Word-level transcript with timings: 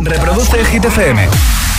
Reproduce 0.00 0.64
Hit 0.64 0.84
FM. 0.84 1.28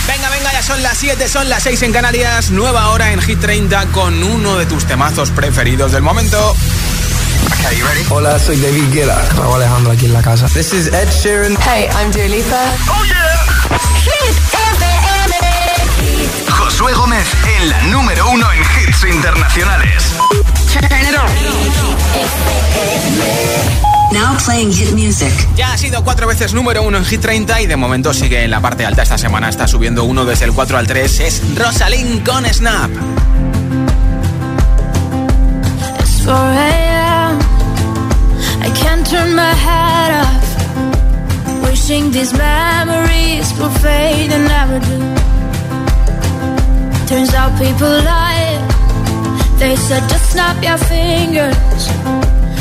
Venga, 0.06 0.30
venga, 0.30 0.52
ya 0.52 0.62
son 0.62 0.82
las 0.82 0.98
7, 0.98 1.28
son 1.28 1.48
las 1.48 1.62
6 1.62 1.82
en 1.82 1.92
Canarias. 1.92 2.50
Nueva 2.50 2.88
hora 2.88 3.12
en 3.12 3.20
Hit 3.20 3.40
30 3.40 3.86
con 3.86 4.22
uno 4.22 4.56
de 4.56 4.66
tus 4.66 4.84
temazos 4.84 5.30
preferidos 5.30 5.92
del 5.92 6.02
momento. 6.02 6.54
Hola, 8.08 8.38
soy 8.38 8.60
David 8.60 8.92
Guetta. 8.92 9.22
Raúl 9.36 9.56
Alejandro 9.56 9.92
aquí 9.92 10.06
en 10.06 10.12
la 10.12 10.22
casa. 10.22 10.46
This 10.48 10.72
is 10.72 10.86
Ed 10.88 11.08
Sheeran. 11.10 11.56
Hey, 11.62 11.88
I'm 11.94 12.10
Dua 12.10 12.26
Lipa. 12.26 12.74
¡Oh, 12.88 13.04
yeah! 13.04 13.44
Hit 14.02 14.36
FM. 14.52 16.50
Josué 16.50 16.92
Gómez 16.94 17.26
en 17.58 17.68
la 17.68 17.82
número 17.82 18.30
uno 18.30 18.46
en 18.52 18.60
hits 18.60 19.04
internacionales. 19.04 20.02
Now 24.12 24.36
playing 24.44 24.72
hit 24.72 24.92
music. 24.92 25.32
Ya 25.56 25.72
ha 25.72 25.78
sido 25.78 26.02
cuatro 26.02 26.26
veces 26.26 26.52
número 26.52 26.82
uno 26.82 26.98
en 26.98 27.04
Hit 27.04 27.20
30 27.20 27.60
y 27.60 27.66
de 27.66 27.76
momento 27.76 28.12
sigue 28.12 28.42
en 28.42 28.50
la 28.50 28.60
parte 28.60 28.84
alta 28.84 29.02
esta 29.02 29.16
semana. 29.16 29.48
Está 29.48 29.68
subiendo 29.68 30.02
uno 30.04 30.24
desde 30.24 30.46
el 30.46 30.52
4 30.52 30.78
al 30.78 30.86
3. 30.86 31.20
Es 31.20 31.42
Rosalind 31.56 32.26
con 32.28 32.44
Snap. 32.44 32.90
It's 36.00 36.22
4 36.24 36.34
a.m. 36.34 37.38
I 38.62 38.70
can't 38.82 39.08
turn 39.08 39.34
my 39.34 39.54
head 39.54 40.10
off. 40.22 40.50
Wishing 41.62 42.10
these 42.10 42.36
memories 42.36 43.52
will 43.58 43.70
fade 43.80 44.32
and 44.32 44.48
never 44.48 44.80
do. 44.80 44.98
Turns 47.06 47.32
out 47.34 47.56
people 47.58 47.88
lie. 47.88 48.58
They 49.58 49.76
said 49.76 50.02
just 50.08 50.32
snap 50.32 50.60
your 50.62 50.78
fingers. 50.78 52.29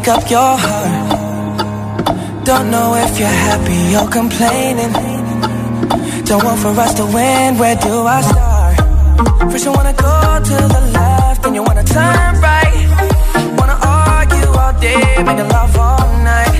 make 0.00 0.08
up 0.08 0.30
your 0.30 0.56
heart. 0.56 2.44
Don't 2.44 2.70
know 2.70 2.94
if 2.94 3.18
you're 3.18 3.38
happy 3.48 3.96
or 3.96 4.08
complaining. 4.08 4.92
Don't 6.24 6.42
want 6.44 6.58
for 6.60 6.68
us 6.68 6.94
to 6.94 7.04
win. 7.04 7.58
Where 7.58 7.76
do 7.76 8.06
I 8.06 8.20
start? 8.22 8.76
First 9.52 9.64
you 9.64 9.72
wanna 9.72 9.92
go 9.92 10.40
to 10.50 10.56
the 10.74 10.82
left, 10.92 11.42
then 11.42 11.54
you 11.54 11.62
wanna 11.62 11.84
turn 11.84 12.32
right. 12.40 12.86
Wanna 13.58 13.78
argue 13.82 14.48
all 14.60 14.72
day, 14.80 15.22
making 15.26 15.48
love 15.48 15.76
all 15.76 16.08
night. 16.24 16.59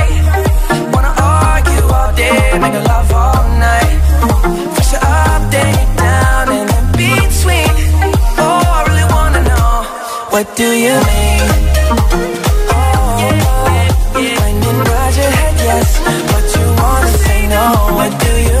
Love 2.59 3.11
all 3.13 3.47
night. 3.59 3.99
Down, 5.97 6.49
and 6.49 6.69
in 6.69 6.85
between. 6.97 7.71
Oh, 8.37 8.61
I 8.75 8.83
really 8.87 9.07
wanna 9.13 9.41
know, 9.49 9.83
what 10.31 10.55
do 10.55 10.67
you 10.85 10.95
mean? 11.09 11.43
Oh, 12.69 13.21
nod 14.83 15.15
your 15.15 15.31
head 15.39 15.55
yes, 15.67 15.89
but 16.31 16.45
you 16.55 16.65
wanna 16.81 17.11
say 17.25 17.47
no. 17.47 17.63
What 17.97 18.11
do 18.19 18.31
you 18.47 18.60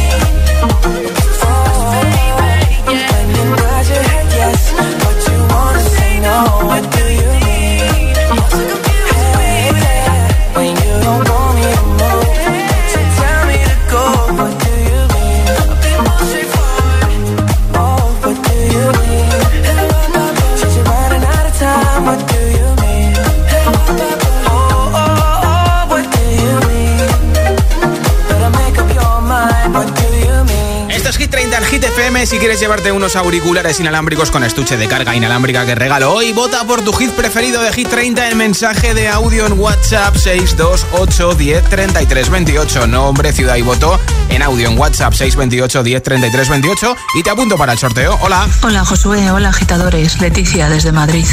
Llevarte 32.61 32.91
unos 32.91 33.15
auriculares 33.15 33.79
inalámbricos 33.79 34.29
con 34.29 34.43
estuche 34.43 34.77
de 34.77 34.87
carga 34.87 35.15
inalámbrica 35.15 35.65
que 35.65 35.73
regalo 35.73 36.13
hoy, 36.13 36.31
vota 36.31 36.63
por 36.63 36.83
tu 36.83 36.93
hit 36.93 37.09
preferido 37.09 37.59
de 37.59 37.73
Hit 37.73 37.89
30 37.89 38.29
en 38.29 38.37
mensaje 38.37 38.93
de 38.93 39.07
audio 39.07 39.47
en 39.47 39.59
WhatsApp 39.59 40.15
628 40.15 41.33
10 41.33 41.63
33 41.69 42.29
28. 42.29 42.85
Nombre, 42.85 43.33
ciudad 43.33 43.55
y 43.55 43.63
voto 43.63 43.99
en 44.29 44.43
audio 44.43 44.69
en 44.69 44.77
WhatsApp 44.77 45.11
628 45.13 45.81
10 45.81 46.03
33 46.03 46.49
28. 46.49 46.95
Y 47.15 47.23
te 47.23 47.31
apunto 47.31 47.57
para 47.57 47.73
el 47.73 47.79
sorteo. 47.79 48.19
Hola. 48.21 48.47
Hola 48.61 48.85
Josué, 48.85 49.31
hola 49.31 49.49
agitadores, 49.49 50.21
Leticia 50.21 50.69
desde 50.69 50.91
Madrid. 50.91 51.25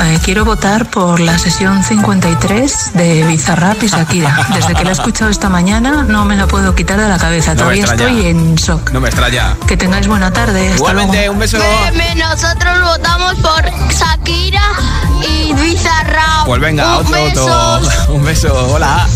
Eh, 0.00 0.18
quiero 0.24 0.44
votar 0.44 0.90
por 0.90 1.18
la 1.20 1.38
sesión 1.38 1.82
53 1.82 2.92
de 2.94 3.24
Bizarrap 3.26 3.82
y 3.82 3.88
Shakira. 3.88 4.46
Desde 4.54 4.74
que 4.74 4.84
la 4.84 4.90
he 4.90 4.92
escuchado 4.92 5.30
esta 5.30 5.48
mañana 5.48 6.04
no 6.04 6.24
me 6.24 6.36
la 6.36 6.46
puedo 6.46 6.74
quitar 6.74 7.00
de 7.00 7.08
la 7.08 7.18
cabeza. 7.18 7.54
No 7.54 7.62
Todavía 7.62 7.84
estoy 7.84 8.26
en 8.26 8.54
shock. 8.54 8.90
No 8.92 9.00
me 9.00 9.08
extraña. 9.08 9.56
Que 9.66 9.76
tengáis 9.76 10.06
buena 10.06 10.32
tarde. 10.32 10.66
Hasta 10.68 10.76
Igualmente, 10.76 11.16
luego. 11.16 11.32
un 11.32 11.38
beso. 11.40 11.58
Nosotros 12.16 12.80
votamos 12.84 13.34
por 13.36 13.64
Shakira 13.90 14.62
y 15.28 15.52
Bizarrap. 15.54 16.46
Pues 16.46 16.60
venga, 16.60 16.98
Un 16.98 17.06
otro 17.06 17.24
beso. 17.24 17.46
voto. 17.46 17.90
Un 18.12 18.24
beso. 18.24 18.68
Hola. 18.74 19.06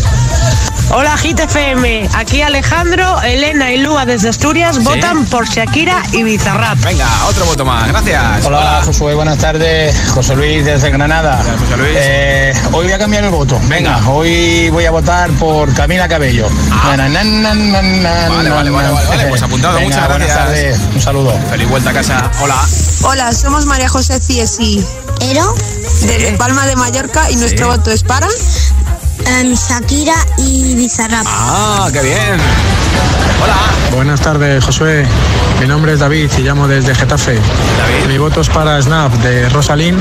Hola 0.95 1.17
Hit 1.17 1.39
FM, 1.39 2.07
aquí 2.13 2.43
Alejandro, 2.43 3.19
Elena 3.23 3.71
y 3.71 3.77
Lua 3.79 4.05
desde 4.05 4.29
Asturias 4.29 4.83
votan 4.83 5.25
por 5.25 5.47
Shakira 5.47 6.03
y 6.11 6.21
Bizarrap. 6.21 6.77
Venga, 6.81 7.07
otro 7.27 7.45
voto 7.45 7.65
más. 7.65 7.87
Gracias. 7.87 8.45
Hola, 8.45 8.81
Josué, 8.85 9.15
buenas 9.15 9.39
tardes. 9.39 9.95
José 10.13 10.35
Luis 10.35 10.63
desde 10.63 10.91
Granada. 10.91 11.39
Hola, 11.43 11.57
José 11.57 11.77
Luis. 11.77 11.89
Eh, 11.95 12.53
hoy 12.71 12.83
voy 12.85 12.93
a 12.93 12.99
cambiar 12.99 13.23
el 13.23 13.31
voto. 13.31 13.59
Venga. 13.63 14.07
hoy 14.07 14.69
voy 14.69 14.85
a 14.85 14.91
votar 14.91 15.31
por 15.31 15.73
Camila 15.73 16.07
Cabello. 16.07 16.47
Na, 16.69 16.95
na, 16.97 17.09
na, 17.09 17.23
na, 17.23 17.53
na, 17.55 17.81
na, 17.81 18.09
Ah. 18.13 18.29
Vale, 18.29 18.49
na, 18.49 18.55
vale, 18.55 18.69
vale, 18.69 18.89
vale, 18.91 19.07
vale, 19.07 19.25
pues 19.29 19.41
apuntado, 19.41 19.75
Venga, 19.79 19.87
muchas 19.87 20.07
buenas 20.07 20.27
gracias. 20.27 20.47
tardes. 20.47 20.79
Un 20.93 21.01
saludo. 21.01 21.39
Feliz 21.49 21.69
vuelta 21.69 21.89
a 21.89 21.93
casa. 21.93 22.31
Hola. 22.39 22.57
Hola, 23.01 23.33
somos 23.33 23.65
María 23.65 23.89
José 23.89 24.19
Ciesi 24.19 24.85
¿Ero? 25.21 25.55
de 26.05 26.33
Palma 26.37 26.65
de 26.67 26.75
Mallorca 26.75 27.31
y 27.31 27.35
nuestro 27.37 27.67
voto 27.67 27.89
es 27.91 28.03
para 28.03 28.27
em, 29.25 29.53
Shakira 29.53 30.15
y 30.37 30.75
Bizarrap. 30.75 31.25
Ah, 31.27 31.89
qué 31.91 32.01
bien. 32.01 32.39
Hola. 33.43 33.55
Buenas 33.95 34.21
tardes, 34.21 34.63
Josué. 34.63 35.05
Mi 35.59 35.67
nombre 35.67 35.93
es 35.93 35.99
David 35.99 36.29
y 36.37 36.41
llamo 36.41 36.67
desde 36.67 36.95
Getafe. 36.95 37.39
Mi 38.07 38.17
voto 38.17 38.41
es 38.41 38.49
para 38.49 38.81
Snap 38.81 39.13
de 39.19 39.47
Rosalín 39.49 39.97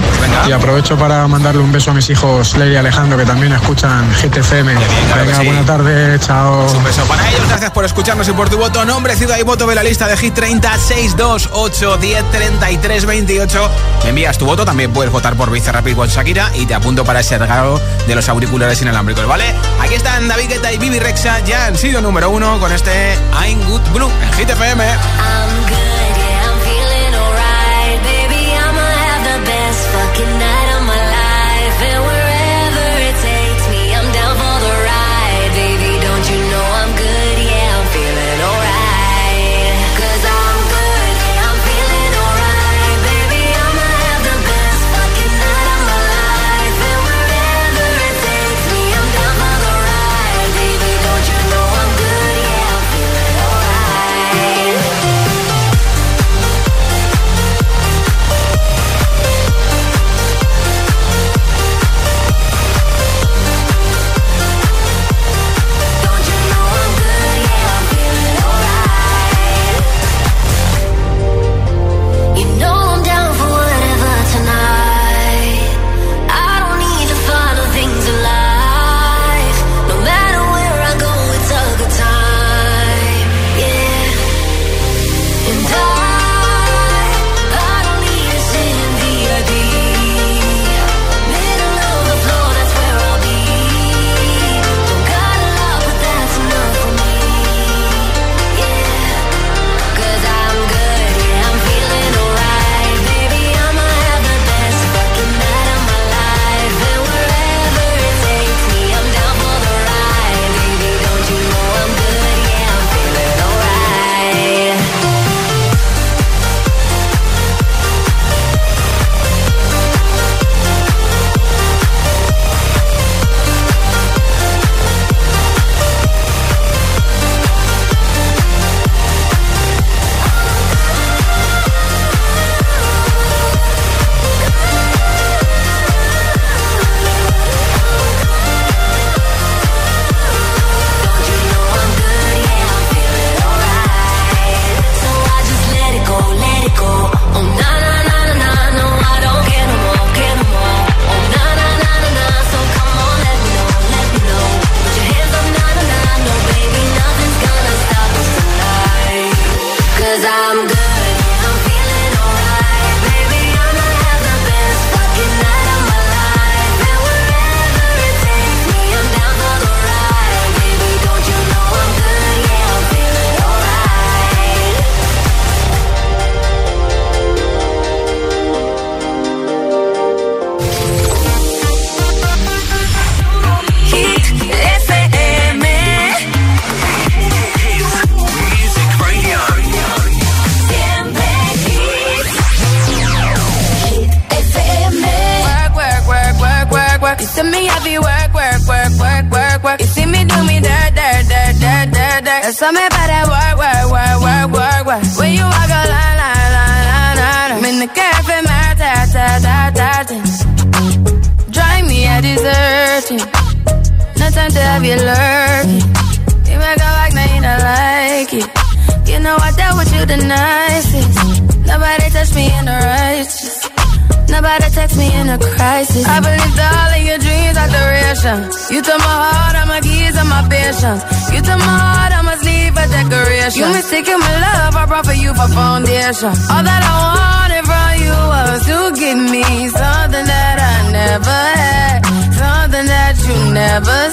y 0.48 0.52
aprovecho 0.52 0.96
para 0.96 1.28
mandarle 1.28 1.62
un 1.62 1.70
beso 1.70 1.90
a 1.90 1.94
mis 1.94 2.08
hijos 2.10 2.56
Leila 2.56 2.74
y 2.74 2.76
Alejandro 2.78 3.18
que 3.18 3.24
también 3.24 3.52
escuchan 3.52 4.10
GTFM. 4.20 4.74
Venga, 4.74 5.42
buena 5.44 5.64
tarde, 5.64 6.18
chao. 6.18 6.66
Un 6.74 6.82
beso 6.82 7.04
para 7.04 7.28
ellos, 7.28 7.46
gracias 7.48 7.70
por 7.70 7.84
escucharnos 7.84 8.26
y 8.28 8.32
por 8.32 8.48
tu 8.48 8.56
voto. 8.56 8.84
Nombre, 8.84 9.14
ciudad 9.14 9.38
y 9.38 9.42
voto 9.42 9.66
de 9.66 9.74
la 9.74 9.84
lista 9.84 10.08
de 10.08 10.16
Hit 10.16 10.34
30 10.34 10.78
628 10.78 11.96
10 11.98 12.30
33 12.30 13.04
28. 13.04 13.70
Me 14.04 14.08
envías 14.08 14.38
tu 14.38 14.46
voto, 14.46 14.64
también 14.64 14.92
puedes 14.92 15.12
votar 15.12 15.36
por 15.36 15.50
Bizarrap 15.50 15.86
y 15.86 15.94
Shakira 15.94 16.50
y 16.54 16.66
te 16.66 16.74
apunto 16.74 17.04
para 17.04 17.20
ese 17.20 17.38
regalo 17.38 17.80
de 18.06 18.14
los 18.14 18.28
auriculares 18.28 18.80
¿vale? 19.20 19.54
Aquí 19.80 19.94
están 19.94 20.26
David 20.26 20.48
Guetta 20.48 20.72
y 20.72 20.78
Bibi 20.78 20.98
Rexa, 20.98 21.40
ya 21.40 21.66
han 21.66 21.76
sido 21.76 22.00
número 22.00 22.30
uno 22.30 22.58
con 22.58 22.72
este 22.72 23.14
I'm 23.44 23.62
Good 23.68 23.82
Blue 23.92 24.10
en 24.22 24.32
Hit 24.32 25.91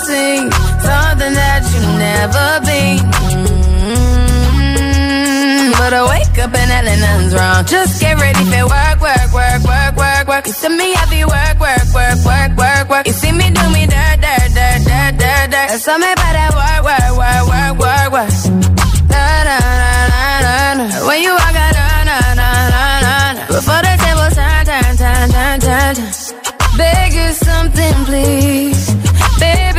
seen, 0.10 0.50
something 0.82 1.34
that 1.38 1.62
you 1.70 1.82
never 2.02 2.48
been. 2.66 2.98
Mm-hmm. 3.86 4.90
But 5.78 5.92
I 5.94 6.02
wake 6.10 6.38
up 6.44 6.54
and 6.54 6.70
hell 6.74 6.90
nothing's 6.90 7.34
wrong. 7.38 7.62
Just 7.66 8.02
get 8.02 8.16
ready 8.18 8.44
for 8.52 8.66
work, 8.66 8.98
work, 9.00 9.30
work, 9.34 9.62
work, 9.64 9.94
work, 9.96 10.26
work. 10.28 10.44
You 10.48 10.54
see 10.54 10.74
me, 10.74 10.88
I 10.98 11.04
be 11.14 11.22
work, 11.26 11.58
work, 11.62 11.88
work, 11.94 12.20
work, 12.26 12.52
work, 12.58 12.86
work. 12.90 13.06
You 13.08 13.14
see 13.14 13.32
me 13.32 13.48
do 13.54 13.66
me 13.70 13.86
dirt, 13.86 14.18
dirt, 14.26 14.50
dirt, 14.58 14.82
dirt, 14.90 15.14
dirt, 15.22 15.46
dirt. 15.54 15.68
There's 15.70 15.84
something 15.86 16.14
about 16.18 16.34
that 16.38 16.52
work, 16.58 16.82
work, 16.90 17.12
work, 17.22 17.44
work, 17.54 17.74
work, 17.86 18.10
work. 18.18 18.34
Da, 19.14 19.24
da, 19.48 19.58
da, 19.62 20.10
da, 20.14 20.32
da, 20.46 20.58
da. 20.80 21.08
When 21.08 21.22
you 21.22 21.34
walk 21.38 21.56
out 21.56 21.70
before 23.60 23.82
the 23.82 23.94
tables 24.04 24.36
turn, 24.40 24.66
turn, 24.70 24.96
turn, 24.96 25.30
turn, 25.36 25.60
turn, 25.60 25.96
turn. 25.96 26.08
Beg 26.78 27.14
you 27.14 27.30
something, 27.34 27.96
please. 28.06 28.94
Baby, 29.40 29.79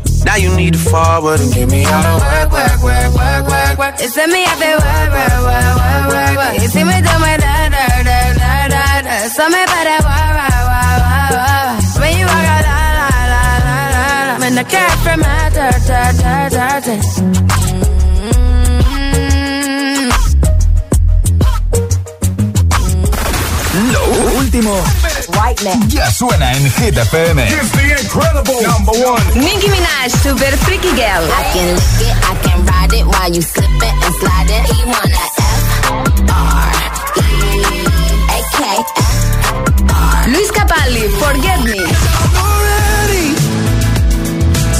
Now 0.25 0.35
you 0.37 0.55
need 0.55 0.73
to 0.73 0.79
forward 0.79 1.39
and 1.41 1.51
give 1.53 1.69
me 1.69 1.83
all 1.85 2.01
the 2.03 2.15
work, 2.25 2.49
work, 2.51 2.79
work, 2.83 3.11
work, 3.15 3.43
work, 3.49 3.77
work. 3.77 3.95
You 4.01 4.07
send 4.09 4.31
me 4.31 4.43
up 4.45 4.57
there, 4.59 4.77
work, 4.77 5.09
work, 5.17 5.37
work, 5.49 5.75
work, 5.81 6.05
work, 6.13 6.37
work. 6.37 6.53
You 6.61 6.67
see 6.69 6.83
me 6.83 6.97
do 7.07 7.13
my 7.25 7.35
da 7.43 7.55
da 7.75 7.85
da 8.09 8.19
da 8.41 8.67
da 8.73 9.01
da. 9.01 9.15
So 9.35 9.43
me 9.49 9.61
para 9.71 9.97
work, 10.07 10.31
work, 10.37 10.55
work, 10.71 11.01
work, 11.09 11.31
work. 11.35 12.01
When 12.01 12.11
you 12.19 12.25
walk 12.31 12.47
out, 12.53 12.63
la 12.69 12.79
la 12.99 13.09
la 13.33 13.43
la 13.67 13.77
la 13.97 14.07
la. 14.27 14.33
When 14.39 14.53
the 14.55 14.63
cat 14.73 14.93
from 15.03 15.19
my 15.19 15.49
da 15.57 15.67
da 15.89 16.01
da 16.21 16.49
da 16.55 16.67
da. 16.85 16.95
Lo 23.91 24.03
último 24.37 24.73
ya 25.89 26.11
suena 26.11 26.51
en 26.53 26.63
Hit 26.71 26.97
FM. 26.97 27.47
Nicki 29.35 29.69
Minaj, 29.69 30.11
Super 30.23 30.57
Freaky 30.57 30.89
Girl. 30.95 31.23
I 31.29 31.43
can 31.53 31.75
lick 31.75 32.01
it, 32.01 32.15
I 32.29 32.35
can 32.43 32.65
ride 32.65 32.93
it 32.93 33.05
while 33.05 33.31
you 33.31 33.41
slip 33.41 33.69
it 33.69 33.93
and 34.05 34.15
slide 34.19 34.49
it. 34.49 34.65
He 34.75 34.83
wanna 34.85 35.25
F 35.37 35.61
R 36.29 36.71
E 37.17 37.29
A 38.29 38.39
K 38.57 38.63
F 38.77 38.91
R. 39.89 40.27
Luis 40.29 40.51
Capaldi, 40.51 41.09
Forget 41.19 41.59
Me. 41.63 41.79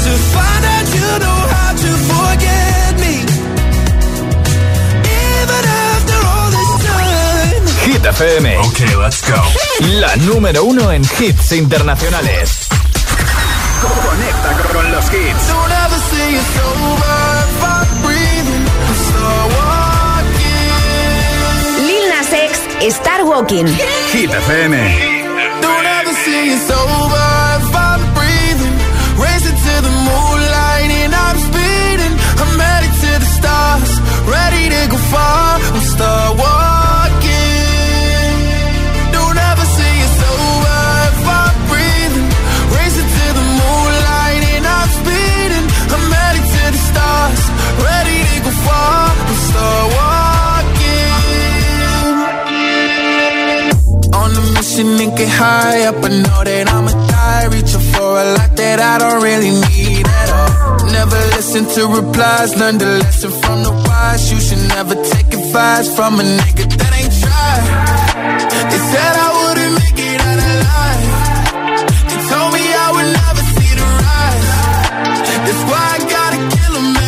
To 0.04 0.12
find 0.34 0.66
out 0.66 0.88
you 0.96 1.10
know 1.24 1.40
how 1.54 1.72
to 1.84 1.92
forget 2.10 2.91
Hit 7.92 8.06
FM. 8.06 8.58
Ok, 8.60 8.80
let's 9.04 9.22
go. 9.30 9.36
La 10.00 10.16
número 10.16 10.64
uno 10.64 10.92
en 10.94 11.04
hits 11.20 11.52
internacionales. 11.52 12.68
Conecta 13.82 14.72
con 14.72 14.92
los 14.94 15.06
hits. 15.12 15.48
Don't 15.50 15.72
ever 15.72 16.00
say 16.10 16.36
it's 16.36 16.58
over 16.72 17.44
if 17.44 17.64
I'm 17.64 18.02
breathing. 18.02 18.66
Start 19.10 19.52
walking. 19.58 20.72
Lil 21.86 22.06
Nas 22.10 22.32
X, 22.32 22.96
Star 22.96 23.26
Walking. 23.26 23.68
Hit 23.68 24.30
FM. 24.32 24.74
Don't 25.62 25.86
ever 25.86 26.14
say 26.24 26.48
it's 26.56 26.72
over 26.72 27.28
if 27.60 27.76
I'm 27.76 28.02
breathing. 28.16 28.76
Racing 29.20 29.58
to 29.68 29.74
the 29.84 29.92
moonlight 30.08 30.92
and 31.04 31.14
I'm 31.14 31.38
speeding. 31.38 32.16
I'm 32.40 32.58
headed 32.58 32.94
to 33.04 33.12
the 33.20 33.30
stars, 33.38 33.92
ready 34.28 34.70
to 34.70 34.88
go 34.92 34.98
far. 35.12 35.60
I'm 35.60 35.82
start 35.82 36.38
walking. 36.38 36.81
Mission 54.72 55.02
and 55.02 55.18
get 55.18 55.28
high 55.28 55.84
up. 55.84 55.96
I 55.96 56.10
know 56.24 56.44
that 56.48 56.72
I'ma 56.72 56.92
die. 57.12 57.46
Reaching 57.52 57.86
for 57.92 58.12
a 58.24 58.26
lot 58.40 58.56
that 58.56 58.80
I 58.80 59.00
don't 59.04 59.22
really 59.22 59.52
need 59.52 60.08
at 60.08 60.30
all. 60.32 60.88
Never 60.96 61.20
listen 61.36 61.66
to 61.76 61.82
replies. 62.00 62.56
Learn 62.56 62.78
the 62.78 63.04
lesson 63.04 63.32
from 63.32 63.64
the 63.64 63.74
wise. 63.84 64.32
You 64.32 64.40
should 64.40 64.64
never 64.70 64.96
take 64.96 65.28
advice 65.28 65.94
from 65.94 66.22
a 66.22 66.24
nigga 66.24 66.72
that 66.80 66.92
ain't 67.00 67.16
tried. 67.20 67.68
They 68.72 68.82
said 68.92 69.14
I 69.26 69.30
wouldn't 69.40 69.74
make 69.76 70.00
it 70.08 70.20
out 70.30 70.40
alive. 70.54 71.06
They 72.08 72.20
told 72.32 72.50
me 72.56 72.64
I 72.64 72.88
would 72.96 73.10
never 73.20 73.44
see 73.52 73.74
the. 73.76 73.88
That's 75.48 75.64
why 75.68 75.84
I 75.92 76.02
gotta 76.16 76.40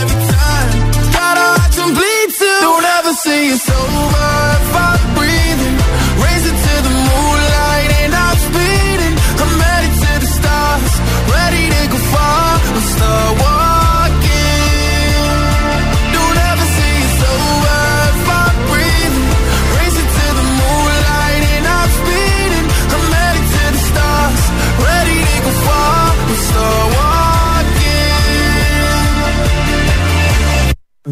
every 0.04 0.20
time. 0.36 0.68
Gotta 1.16 1.48
it's 3.56 3.70
over 3.70 4.33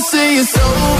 see 0.00 0.38
it's 0.38 0.56
over. 0.56 0.99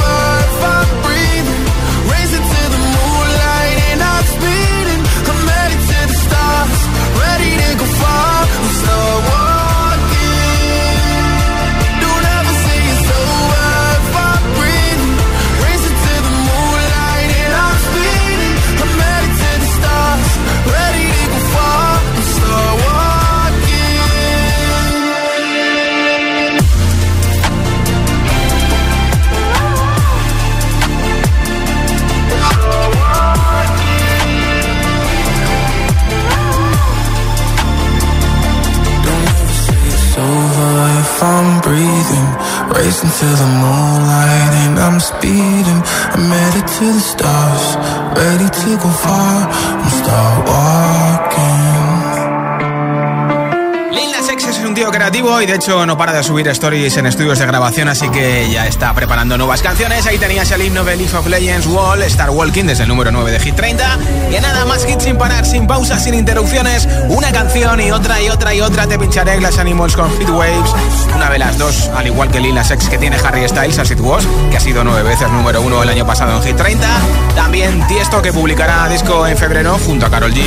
Y 55.43 55.47
de 55.47 55.55
hecho 55.55 55.87
no 55.87 55.97
para 55.97 56.13
de 56.13 56.23
subir 56.23 56.47
stories 56.49 56.97
en 56.99 57.07
estudios 57.07 57.39
de 57.39 57.47
grabación, 57.47 57.89
así 57.89 58.09
que 58.11 58.51
ya 58.51 58.67
está 58.67 58.93
preparando 58.93 59.39
nuevas 59.39 59.63
canciones. 59.63 60.07
Ahí 60.07 60.19
tenías 60.19 60.51
el 60.51 60.63
himno 60.63 60.85
de 60.85 60.97
Leaf 60.97 61.15
of 61.15 61.27
Legends 61.29 61.67
Wall, 61.67 62.03
Star 62.03 62.31
Walking 62.31 62.65
desde 62.65 62.83
el 62.83 62.89
número 62.89 63.11
9 63.11 63.31
de 63.31 63.41
Hit 63.41 63.55
30. 63.55 63.99
Y 64.31 64.41
nada 64.41 64.65
más 64.67 64.87
hits 64.89 65.05
sin 65.05 65.17
parar, 65.17 65.47
sin 65.47 65.67
pausas, 65.67 66.05
sin 66.05 66.15
interrupciones. 66.15 66.87
Una 67.09 67.33
canción 67.33 67.81
y 67.81 67.91
otra 67.91 68.21
y 68.21 68.29
otra 68.29 68.55
y 68.55 68.61
otra. 68.61 68.87
Te 68.87 68.99
pincharé 68.99 69.39
Glass 69.39 69.59
Animals 69.59 69.97
con 69.97 70.11
Hit 70.19 70.29
Waves. 70.29 70.75
Una 71.15 71.31
de 71.31 71.39
las 71.39 71.57
dos, 71.57 71.89
al 71.95 72.07
igual 72.07 72.31
que 72.31 72.41
Lila 72.41 72.63
Sex 72.63 72.89
que 72.89 72.99
tiene 72.99 73.17
Harry 73.17 73.49
Styles, 73.49 73.79
As 73.79 73.91
It 73.91 74.01
Was, 74.01 74.27
que 74.51 74.57
ha 74.59 74.61
sido 74.61 74.85
nueve 74.85 75.03
veces 75.03 75.31
número 75.31 75.63
uno 75.63 75.83
el 75.83 75.89
año 75.89 76.07
pasado 76.07 76.37
en 76.37 76.43
Hit 76.43 76.57
30. 76.57 76.87
También 77.35 77.87
Tiesto, 77.87 78.21
que 78.21 78.33
publicará 78.33 78.89
disco 78.89 79.27
en 79.27 79.39
febrero 79.39 79.79
junto 79.87 80.07
a 80.07 80.11
Carol 80.11 80.35
G. 80.35 80.43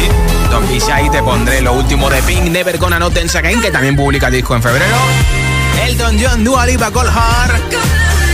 Don 0.52 0.68
Bishai, 0.68 1.10
te 1.10 1.24
pondré 1.24 1.62
lo 1.62 1.74
último 1.74 2.10
de 2.10 2.22
Pink, 2.22 2.44
Never 2.50 2.78
Gonna 2.78 3.00
Not 3.00 3.14
Dance 3.14 3.38
Again, 3.38 3.62
que 3.62 3.72
también 3.72 3.96
publica 3.96 4.30
disco 4.30 4.56
en 4.56 4.62
febrero. 4.62 4.83
Elton 5.86 6.18
John, 6.20 6.44
Dua 6.44 6.66
Lipa, 6.66 6.92
Cold 6.92 7.10
Heart. 7.10 7.74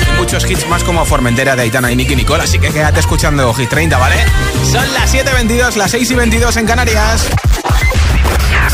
Y 0.07 0.19
muchos 0.19 0.49
hits 0.49 0.67
más 0.67 0.83
como 0.83 1.05
Formentera 1.05 1.55
de 1.55 1.63
Aitana 1.63 1.91
y 1.91 1.95
Nicky 1.95 2.15
Nicole. 2.15 2.43
Así 2.43 2.59
que 2.59 2.69
quédate 2.69 2.99
escuchando 2.99 3.53
Hit 3.53 3.69
30, 3.69 3.97
¿vale? 3.97 4.15
Son 4.71 4.93
las 4.93 5.13
7.22, 5.13 5.75
las 5.75 5.91
6 5.91 6.11
y 6.11 6.15
22 6.15 6.57
en 6.57 6.65
Canarias. 6.65 7.27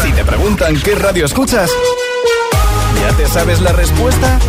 Si 0.01 0.11
te 0.11 0.23
preguntan 0.25 0.79
qué 0.81 0.95
radio 0.95 1.25
escuchas, 1.25 1.71
¿ya 3.01 3.15
te 3.15 3.27
sabes 3.27 3.61
la 3.61 3.71
respuesta? 3.71 4.39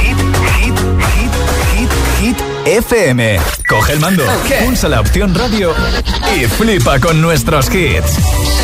Hit, 0.00 0.16
hit, 0.58 0.78
hit, 1.14 1.32
hit, 1.74 1.90
hit. 2.20 2.36
FM. 2.64 3.40
Coge 3.68 3.94
el 3.94 4.00
mando, 4.00 4.24
pulsa 4.64 4.88
la 4.88 5.00
opción 5.00 5.34
radio 5.34 5.74
y 6.36 6.44
flipa 6.46 7.00
con 7.00 7.20
nuestros 7.20 7.66
hits. 7.74 8.18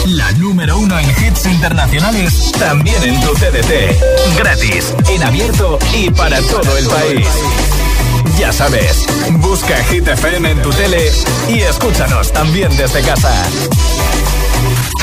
La 0.07 0.31
número 0.59 0.79
uno 0.81 0.99
en 0.99 1.09
hits 1.09 1.47
internacionales, 1.47 2.51
también 2.59 3.01
en 3.05 3.21
tu 3.21 3.33
CDT. 3.35 4.37
Gratis, 4.37 4.93
en 5.09 5.23
abierto 5.23 5.79
y 5.95 6.11
para 6.11 6.43
todo 6.43 6.77
el 6.77 6.85
país. 6.89 7.29
Ya 8.37 8.53
sabes, 8.53 9.07
busca 9.35 9.77
Hit 9.85 10.09
FM 10.09 10.51
en 10.51 10.61
tu 10.61 10.71
tele 10.71 11.13
y 11.49 11.61
escúchanos 11.61 12.33
también 12.33 12.77
desde 12.77 13.03
casa. 13.03 13.33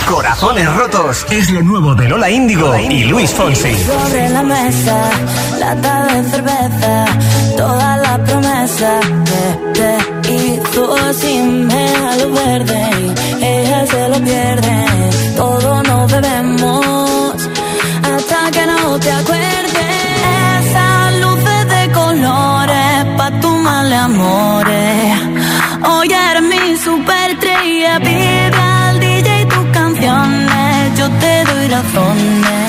Corazones 0.06 0.76
rotos 0.76 1.26
es 1.30 1.50
lo 1.50 1.62
nuevo 1.62 1.96
de 1.96 2.10
Lola 2.10 2.30
Índigo 2.30 2.76
y 2.78 3.06
Luis 3.06 3.32
Fonsi. 3.32 3.74
Sobre 3.78 4.28
la 4.28 4.44
mesa, 4.44 5.10
lata 5.58 6.06
de 6.08 6.30
cerveza, 6.32 7.06
toda 7.56 7.96
la 7.96 8.22
promesa 8.26 9.00
que 9.74 10.15
te 10.76 10.82
hizo 10.82 11.14
sin 11.14 11.68
lo 12.20 12.32
verde. 12.32 12.82
Ella 13.42 13.86
se 13.88 14.10
lo 14.10 14.20
pierde, 14.24 14.86
todo 15.36 15.84
nos 15.84 16.12
bebemos 16.12 17.36
hasta 18.04 18.52
que 18.52 18.66
no 18.66 19.00
te 19.00 19.12
acuerdes. 19.12 19.74
Esas 20.60 21.14
luces 21.24 21.62
de 21.76 21.92
colores 21.94 23.06
pa' 23.18 23.32
tu 23.42 23.50
mal 23.50 23.94
amores. 23.94 25.20
Hoy 25.90 26.08
eres 26.12 26.44
mi 26.44 26.78
superestrella, 26.78 28.00
pide 28.00 28.58
al 28.58 29.00
DJ 29.00 29.46
tus 29.46 29.66
canciones, 29.72 30.98
yo 30.98 31.10
te 31.22 31.44
doy 31.46 31.68
razones. 31.68 32.65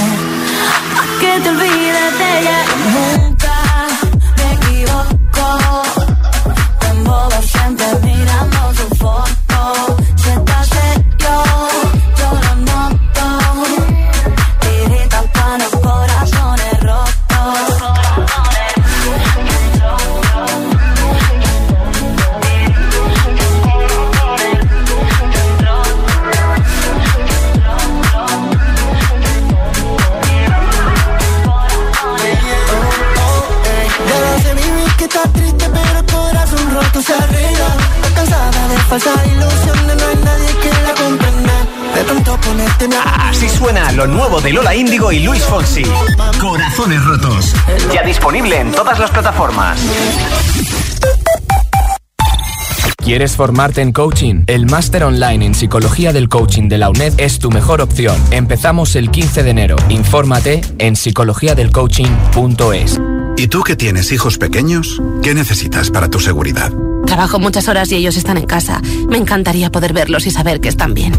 Así 42.94 43.48
suena 43.48 43.90
lo 43.92 44.06
nuevo 44.06 44.40
de 44.40 44.52
Lola 44.52 44.74
Índigo 44.74 45.10
y 45.10 45.20
Luis 45.20 45.42
Fonsi. 45.42 45.82
Corazones 46.40 47.04
rotos. 47.04 47.52
Ya 47.92 48.02
disponible 48.02 48.60
en 48.60 48.72
todas 48.72 48.98
las 48.98 49.10
plataformas. 49.10 49.80
¿Quieres 52.96 53.36
formarte 53.36 53.82
en 53.82 53.92
coaching? 53.92 54.44
El 54.46 54.66
máster 54.66 55.04
online 55.04 55.46
en 55.46 55.54
psicología 55.54 56.12
del 56.12 56.28
coaching 56.28 56.68
de 56.68 56.78
la 56.78 56.90
UNED 56.90 57.14
es 57.18 57.38
tu 57.38 57.50
mejor 57.50 57.80
opción. 57.80 58.16
Empezamos 58.30 58.96
el 58.96 59.10
15 59.10 59.42
de 59.42 59.50
enero. 59.50 59.76
Infórmate 59.88 60.60
en 60.78 60.96
psicologiadelcoaching.es. 60.96 63.00
¿Y 63.36 63.48
tú 63.48 63.62
que 63.62 63.76
tienes 63.76 64.12
hijos 64.12 64.38
pequeños? 64.38 65.00
¿Qué 65.22 65.34
necesitas 65.34 65.90
para 65.90 66.08
tu 66.08 66.20
seguridad? 66.20 66.72
Trabajo 67.06 67.38
muchas 67.38 67.68
horas 67.68 67.92
y 67.92 67.96
ellos 67.96 68.16
están 68.16 68.38
en 68.38 68.46
casa. 68.46 68.80
Me 69.08 69.18
encantaría 69.18 69.70
poder 69.70 69.92
verlos 69.92 70.26
y 70.26 70.30
saber 70.30 70.60
que 70.60 70.68
están 70.68 70.94
bien. 70.94 71.12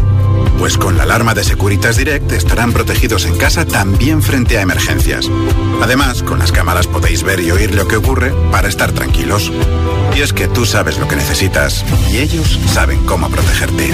Pues 0.58 0.76
con 0.76 0.96
la 0.96 1.04
alarma 1.04 1.34
de 1.34 1.44
Securitas 1.44 1.96
Direct 1.96 2.32
estarán 2.32 2.72
protegidos 2.72 3.26
en 3.26 3.36
casa 3.36 3.64
también 3.64 4.22
frente 4.22 4.58
a 4.58 4.62
emergencias. 4.62 5.30
Además, 5.80 6.22
con 6.22 6.38
las 6.38 6.52
cámaras 6.52 6.86
podéis 6.86 7.22
ver 7.22 7.40
y 7.40 7.50
oír 7.50 7.74
lo 7.74 7.86
que 7.86 7.96
ocurre 7.96 8.32
para 8.50 8.68
estar 8.68 8.92
tranquilos. 8.92 9.52
Y 10.16 10.20
es 10.20 10.32
que 10.32 10.48
tú 10.48 10.66
sabes 10.66 10.98
lo 10.98 11.06
que 11.06 11.16
necesitas 11.16 11.84
y 12.10 12.18
ellos 12.18 12.58
saben 12.72 13.04
cómo 13.04 13.30
protegerte. 13.30 13.92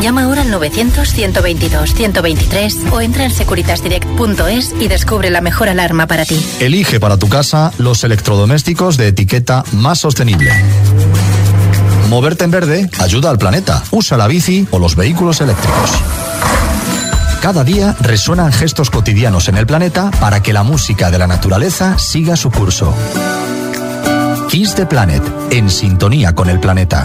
Llama 0.00 0.22
ahora 0.24 0.42
al 0.42 0.52
900-122-123 0.52 2.90
o 2.90 3.00
entra 3.00 3.24
en 3.24 3.30
securitasdirect.es 3.30 4.74
y 4.80 4.88
descubre 4.88 5.30
la 5.30 5.40
mejor 5.40 5.68
alarma 5.68 6.08
para 6.08 6.24
ti. 6.24 6.44
Elige 6.60 6.98
para 6.98 7.18
tu 7.18 7.28
casa 7.28 7.72
los 7.78 8.02
electrodomésticos 8.02 8.96
de 8.96 9.06
etiqueta 9.08 9.64
más 9.72 9.98
sostenible. 10.00 10.50
Moverte 12.08 12.44
en 12.44 12.50
verde 12.50 12.90
ayuda 13.00 13.30
al 13.30 13.38
planeta. 13.38 13.82
Usa 13.90 14.16
la 14.16 14.26
bici 14.26 14.66
o 14.70 14.78
los 14.78 14.96
vehículos 14.96 15.40
eléctricos. 15.40 15.90
Cada 17.40 17.64
día 17.64 17.96
resuenan 18.00 18.52
gestos 18.52 18.90
cotidianos 18.90 19.48
en 19.48 19.56
el 19.56 19.66
planeta 19.66 20.10
para 20.20 20.42
que 20.42 20.52
la 20.52 20.62
música 20.62 21.10
de 21.10 21.18
la 21.18 21.26
naturaleza 21.26 21.98
siga 21.98 22.36
su 22.36 22.50
curso. 22.50 22.94
Kiss 24.48 24.74
the 24.74 24.86
Planet, 24.86 25.22
en 25.50 25.70
sintonía 25.70 26.34
con 26.34 26.50
el 26.50 26.60
planeta. 26.60 27.04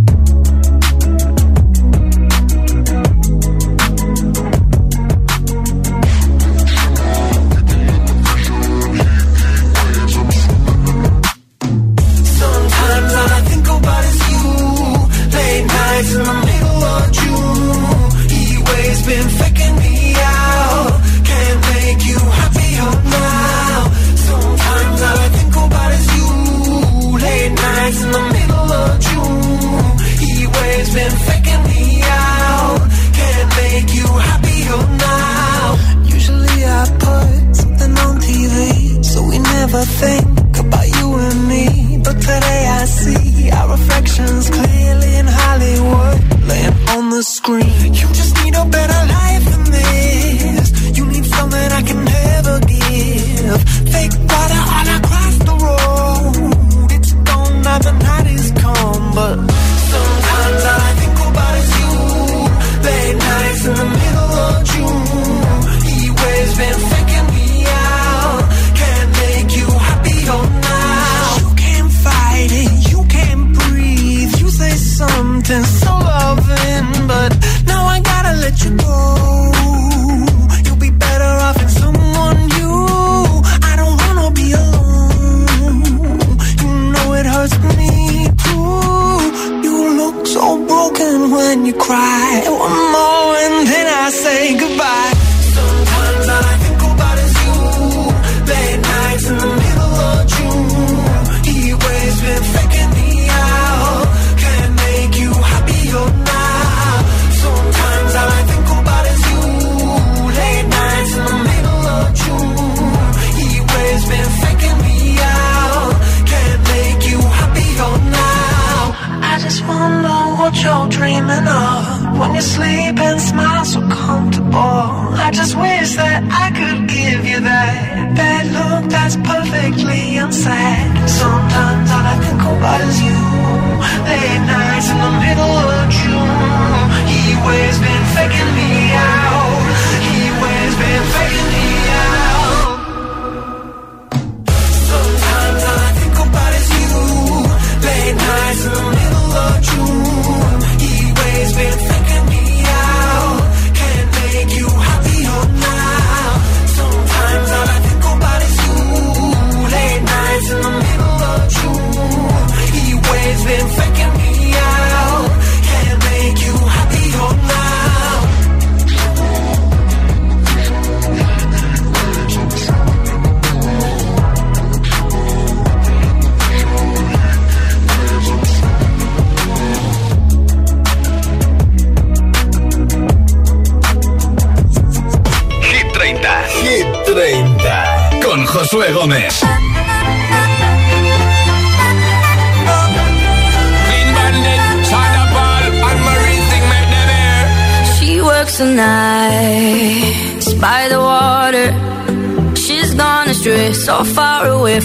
never 39.71 39.85
think 39.85 40.57
about 40.57 40.87
you 40.97 41.13
and 41.15 41.47
me. 41.47 41.97
But 42.03 42.19
today 42.19 42.65
I 42.67 42.85
see 42.85 43.51
our 43.51 43.71
reflections 43.71 44.49
clearly 44.49 45.15
in 45.15 45.27
Hollywood, 45.27 46.17
laying 46.47 46.73
on 46.89 47.09
the 47.09 47.23
screen. 47.23 47.90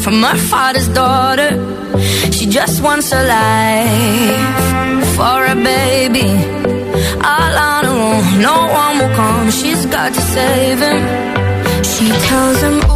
from 0.03 0.23
her 0.23 0.37
father's 0.37 0.89
daughter. 0.89 1.51
She 2.33 2.47
just 2.47 2.83
wants 2.83 3.13
a 3.13 3.23
life 3.37 5.07
for 5.17 5.39
a 5.45 5.57
baby. 5.57 6.29
All 7.33 7.55
on 7.71 7.85
her 7.85 7.99
own, 8.11 8.41
no 8.41 8.57
one 8.83 8.99
will 8.99 9.15
come. 9.17 9.51
She's 9.51 9.87
got 9.87 10.15
to 10.15 10.21
save 10.21 10.79
him. 10.79 11.03
She 11.83 12.07
tells 12.29 12.61
him. 12.63 12.96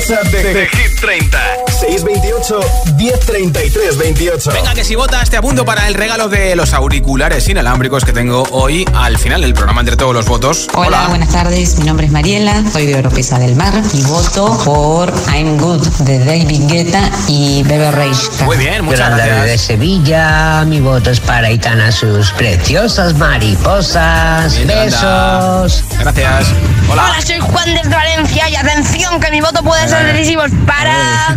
WhatsApp 0.00 0.28
de, 0.28 0.66
Hit 0.66 0.98
30. 0.98 1.38
628 1.78 2.60
1033 2.96 3.98
28. 3.98 4.50
Venga, 4.50 4.72
que 4.72 4.82
si 4.82 4.94
votas 4.94 5.28
te 5.28 5.36
apunto 5.36 5.66
para 5.66 5.88
el 5.88 5.94
regalo 5.94 6.28
de 6.30 6.56
los 6.56 6.72
auriculares 6.72 7.46
inalámbricos 7.50 8.06
que 8.06 8.14
tengo 8.14 8.44
hoy 8.50 8.86
al 8.94 9.18
final 9.18 9.42
del 9.42 9.52
programa 9.52 9.80
entre 9.80 9.96
todos 9.96 10.14
los 10.14 10.24
votos. 10.24 10.68
Hola, 10.72 11.08
buenas 11.08 11.28
tardes. 11.28 11.78
Mi 11.78 11.84
nombre 11.84 12.06
es 12.06 12.12
Mariela, 12.12 12.64
soy 12.72 12.86
de 12.86 12.96
Oropesa 12.96 13.38
del 13.38 13.56
Mar 13.56 13.74
y 13.92 14.02
voto 14.04 14.58
por 14.64 15.12
I'm 15.34 15.58
Good 15.58 15.86
de 15.98 16.18
David 16.20 16.62
Guetta 16.66 17.10
y 17.28 17.62
Bebe 17.64 17.90
Rage. 17.90 18.44
Muy 18.46 18.56
bien, 18.56 18.82
muchas 18.86 19.00
Yolanda 19.00 19.26
gracias. 19.26 19.46
de 19.46 19.58
Sevilla, 19.58 20.64
mi 20.64 20.80
voto 20.80 21.10
es 21.10 21.20
para 21.20 21.50
Itana, 21.50 21.92
sus 21.92 22.30
preciosas 22.32 23.14
mariposas. 23.18 24.56
Bien. 24.56 24.68
Besos. 24.68 25.84
Gracias. 25.98 26.46
Hola. 26.90 27.04
Hola, 27.04 27.22
soy 27.22 27.38
Juan 27.38 27.74
desde 27.74 27.88
Valencia 27.94 28.48
y 28.48 28.56
atención 28.56 29.20
que 29.20 29.30
mi 29.30 29.40
voto 29.40 29.62
puede 29.62 29.88
ser 29.88 30.12
decisivo 30.12 30.42
para 30.66 31.36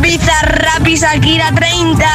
Bizarrap 0.00 0.86
y 0.86 0.96
Shakira 0.96 1.52
30. 1.54 2.06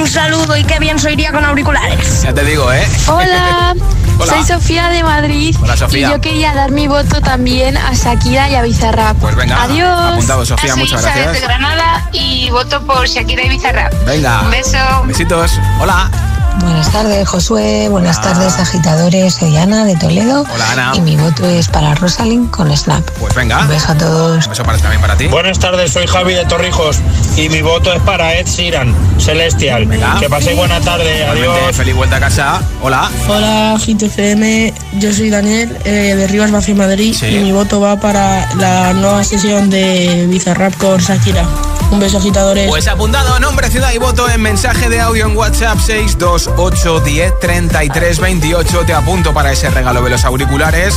Un 0.00 0.06
saludo 0.08 0.56
y 0.56 0.62
qué 0.64 0.78
bien 0.78 0.98
se 1.00 1.12
iría 1.12 1.32
con 1.32 1.44
auriculares. 1.44 2.22
Ya 2.22 2.32
te 2.32 2.44
digo, 2.44 2.72
¿eh? 2.72 2.86
Hola, 3.08 3.74
Hola. 4.18 4.32
soy 4.32 4.44
Sofía 4.44 4.88
de 4.90 5.02
Madrid. 5.02 5.56
Hola, 5.60 5.76
Sofía. 5.76 6.08
Y 6.08 6.10
yo 6.12 6.20
quería 6.20 6.54
dar 6.54 6.70
mi 6.70 6.86
voto 6.86 7.20
también 7.20 7.76
a 7.76 7.92
Shakira 7.92 8.48
y 8.48 8.54
a 8.54 8.62
Bizarrap. 8.62 9.16
Pues 9.16 9.34
venga, 9.34 9.62
Adiós. 9.64 10.12
apuntado, 10.12 10.46
Sofía, 10.46 10.76
muchas 10.76 11.02
gracias. 11.02 11.40
Granada 11.40 12.08
y 12.12 12.48
voto 12.50 12.80
por 12.86 13.08
Shakira 13.08 13.42
y 13.42 13.48
Bizarrap. 13.48 13.92
Venga. 14.06 14.42
Un 14.42 14.50
beso. 14.52 14.78
Besitos. 15.06 15.58
Hola. 15.80 16.08
Buenas 16.58 16.90
tardes, 16.92 17.26
Josué. 17.28 17.88
Buenas 17.88 18.20
tardes, 18.20 18.58
agitadores. 18.58 19.34
Soy 19.34 19.56
Ana 19.56 19.84
de 19.84 19.96
Toledo. 19.96 20.44
Hola, 20.52 20.72
Ana. 20.72 20.92
Y 20.94 21.00
mi 21.00 21.16
voto 21.16 21.46
es 21.46 21.68
para 21.68 21.94
Rosalind 21.94 22.50
con 22.50 22.74
Snap. 22.76 23.08
Pues 23.18 23.34
venga. 23.34 23.60
Un 23.60 23.68
beso 23.68 23.92
a 23.92 23.94
todos. 23.96 24.44
Un 24.44 24.50
beso 24.50 24.62
para, 24.64 24.76
también 24.78 25.00
para 25.00 25.16
ti. 25.16 25.26
Buenas 25.28 25.58
tardes, 25.58 25.92
soy 25.92 26.06
Javi 26.06 26.34
de 26.34 26.44
Torrijos 26.46 26.98
y 27.36 27.48
mi 27.48 27.62
voto 27.62 27.92
es 27.92 28.00
para 28.02 28.34
Ed 28.34 28.46
Sheeran, 28.46 28.94
Celestial. 29.18 29.88
Que 30.18 30.28
paséis 30.28 30.56
buena 30.56 30.80
tarde, 30.80 31.24
adiós. 31.24 31.76
Feliz 31.76 31.94
vuelta 31.94 32.16
a 32.16 32.20
casa. 32.20 32.60
Hola. 32.82 33.10
Hola, 33.28 33.76
Hit 33.80 34.02
FM. 34.02 34.74
Yo 34.98 35.12
soy 35.12 35.30
Daniel 35.30 35.76
eh, 35.84 36.14
de 36.16 36.26
Rivas 36.26 36.50
Mafia 36.50 36.74
Madrid 36.74 37.14
Sí. 37.18 37.26
y 37.26 37.38
mi 37.38 37.52
voto 37.52 37.80
va 37.80 37.96
para 37.98 38.52
la 38.56 38.92
nueva 38.92 39.24
sesión 39.24 39.70
de 39.70 40.26
Bizarrap 40.28 40.76
con 40.76 40.98
Shakira. 41.00 41.44
Un 41.90 41.98
beso, 41.98 42.18
agitadores. 42.18 42.68
Pues 42.68 42.86
apuntado, 42.86 43.38
nombre, 43.40 43.68
ciudad 43.68 43.92
y 43.92 43.98
voto 43.98 44.28
en 44.28 44.40
mensaje 44.40 44.88
de 44.88 45.00
audio 45.00 45.26
en 45.26 45.36
WhatsApp 45.36 45.78
628 45.78 47.00
10 47.00 47.40
33 47.40 48.20
28. 48.20 48.84
Te 48.86 48.94
apunto 48.94 49.34
para 49.34 49.50
ese 49.52 49.70
regalo 49.70 50.00
de 50.02 50.10
los 50.10 50.24
auriculares. 50.24 50.94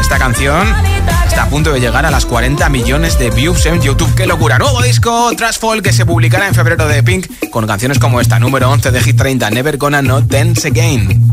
Esta 0.00 0.18
canción 0.18 0.72
está 1.26 1.44
a 1.44 1.48
punto 1.48 1.72
de 1.72 1.80
llegar 1.80 2.06
a 2.06 2.10
las 2.10 2.24
40 2.24 2.68
millones 2.68 3.18
de 3.18 3.30
views 3.30 3.66
en 3.66 3.80
YouTube. 3.82 4.14
¡Qué 4.14 4.26
locura! 4.26 4.58
Nuevo 4.58 4.80
disco 4.80 5.30
Trash 5.36 5.58
Fall 5.58 5.82
que 5.82 5.92
se 5.92 6.06
publicará 6.06 6.46
en 6.46 6.54
febrero 6.54 6.86
de 6.86 7.02
Pink 7.02 7.26
con 7.50 7.66
canciones 7.66 7.98
como 7.98 8.20
esta, 8.20 8.38
número 8.38 8.70
11 8.70 8.92
de 8.92 9.00
Hit 9.02 9.16
30, 9.16 9.50
Never 9.50 9.76
Gonna 9.76 10.02
Not 10.02 10.24
Dance 10.26 10.68
Again. 10.68 11.32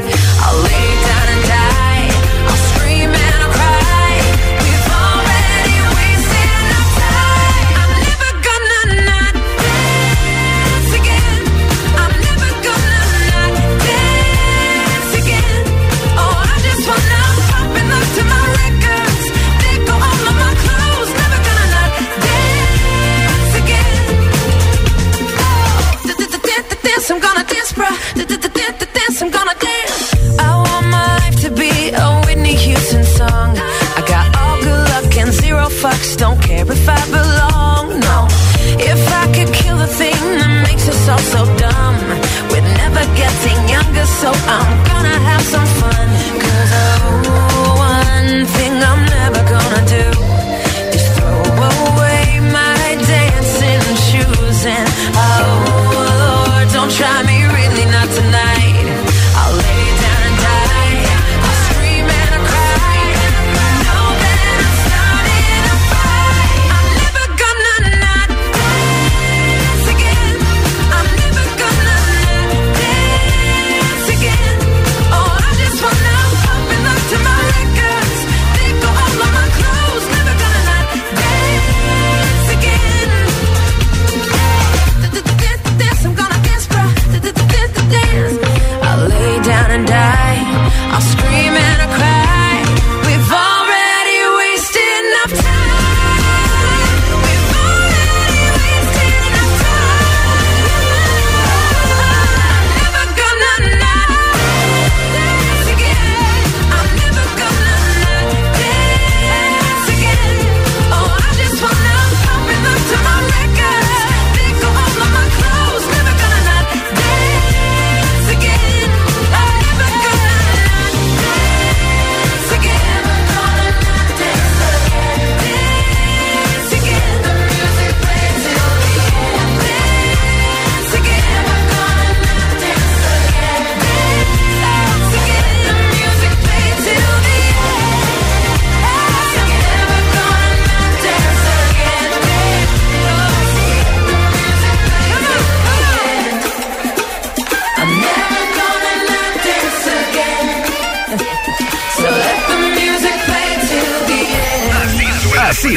I'm 29.21 29.29
gonna 29.29 29.53
dance. 29.53 30.13
I 30.39 30.49
want 30.55 30.87
my 30.87 31.05
life 31.19 31.39
to 31.41 31.51
be 31.51 31.91
a 31.93 32.21
Whitney 32.25 32.55
Houston 32.55 33.03
song. 33.03 33.55
I 33.55 34.03
got 34.07 34.35
all 34.35 34.57
good 34.59 34.83
luck 34.89 35.15
and 35.15 35.31
zero 35.31 35.65
fucks. 35.69 36.17
Don't 36.17 36.40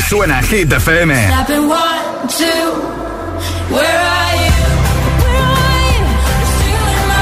Suena 0.00 0.42
Hit 0.42 0.72
FM. 0.72 1.14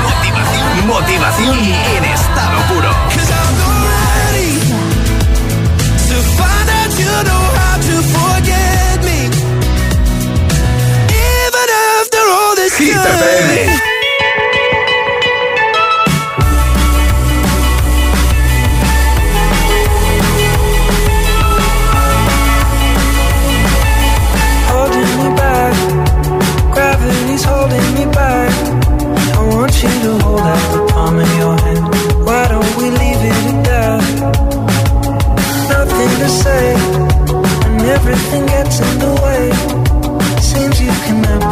Motivación, 0.07 0.87
motivación 0.87 1.59
en 1.59 2.05
estado 2.05 2.59
puro. 2.69 2.91
Hit 12.79 12.97
FM. 12.97 13.92
say, 36.43 36.75
and 36.75 37.83
everything 37.97 38.47
gets 38.47 38.81
in 38.81 38.99
the 38.99 39.13
way. 39.23 39.43
Seems 40.41 40.81
you 40.81 40.93
can 41.07 41.23
never. 41.23 41.52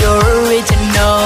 You're 0.00 0.24
original, 0.44 1.20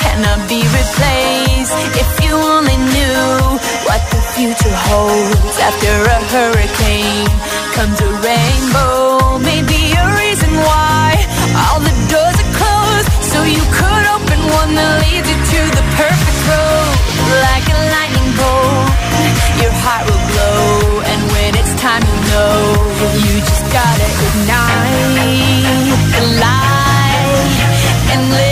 cannot 0.00 0.40
be 0.48 0.60
replaced. 0.62 1.76
If 2.02 2.10
you 2.24 2.34
only 2.34 2.78
knew 2.92 3.58
what 3.88 4.00
the 4.10 4.20
future 4.34 4.76
holds 4.88 5.56
after 5.58 5.92
a 6.16 6.18
hurricane 6.32 7.28
comes 7.76 7.98
a 8.00 8.10
rainbow. 8.22 9.38
Maybe 9.38 9.92
a 9.92 10.06
reason 10.22 10.52
why 10.68 11.18
all 11.68 11.80
the 11.80 11.94
doors 12.10 12.38
are 12.44 12.52
closed, 12.58 13.10
so 13.32 13.38
you 13.42 13.64
could 13.78 14.04
open 14.16 14.40
one 14.60 14.72
that 14.78 14.92
leads 15.04 15.28
you 15.30 15.38
to 15.38 15.60
the 15.78 15.84
perfect 15.98 16.38
road. 16.50 16.94
Like 17.46 17.66
a 17.76 17.78
lightning 17.94 18.30
bolt, 18.38 18.88
your 19.62 19.74
heart 19.84 20.04
will 20.08 20.24
glow, 20.32 21.02
and 21.10 21.20
when 21.34 21.50
it's 21.60 21.74
time, 21.80 22.02
you 22.02 22.18
know 22.30 22.84
you 23.24 23.34
just 23.50 23.64
gotta 23.70 24.08
ignite 24.26 25.14
the 26.14 26.24
light 26.40 26.73
and 28.14 28.30
live. 28.30 28.43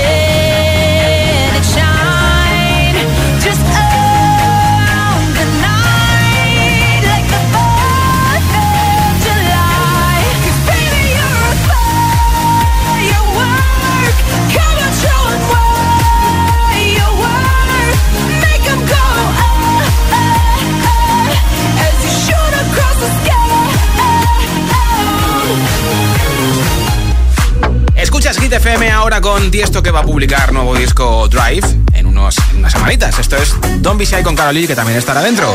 Hit 28.39 28.53
FM 28.53 28.91
ahora 28.91 29.21
con 29.21 29.51
Tiesto 29.51 29.83
que 29.83 29.91
va 29.91 30.01
a 30.01 30.03
publicar 30.03 30.53
nuevo 30.53 30.75
disco 30.75 31.29
Drive 31.29 31.67
en, 31.93 32.07
unos, 32.07 32.37
unas 32.57 32.73
semanitas. 32.73 33.19
Esto 33.19 33.37
es 33.37 33.55
Don't 33.81 33.99
Be 33.99 34.23
con 34.23 34.35
Carolina 34.35 34.67
que 34.69 34.75
también 34.75 34.99
estará 34.99 35.23
dentro. 35.23 35.55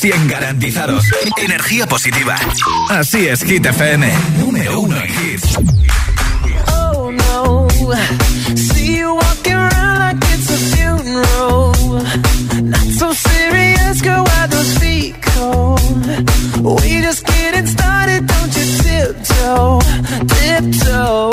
100% 0.00 0.28
garantizados. 0.28 1.04
Energía 1.36 1.86
positiva. 1.86 2.36
Así 2.88 3.26
es, 3.28 3.42
Hit 3.42 3.66
FM. 3.66 4.10
Número 4.38 4.80
uno 4.80 4.96
en 4.96 5.10
hits. 5.10 5.58
Oh 6.68 7.10
no, 7.12 7.68
see 8.56 8.96
you 8.98 9.14
walking 9.14 9.54
around 9.54 9.98
like 9.98 10.18
it's 10.32 10.48
a 10.50 10.58
funeral. 10.74 11.72
Not 12.62 12.86
so 12.98 13.12
serious, 13.12 14.00
girl, 14.00 14.24
why 14.24 14.46
those 14.46 14.78
feet 14.78 15.14
cold? 15.22 15.80
We 16.82 17.02
just 17.02 17.26
getting 17.26 17.66
started, 17.66 18.26
don't 18.26 18.56
you 18.56 18.66
tiptoe, 18.82 19.80
tiptoe. 20.28 21.30